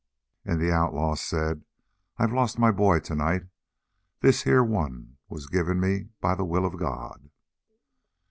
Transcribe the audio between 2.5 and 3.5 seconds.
my boy tonight.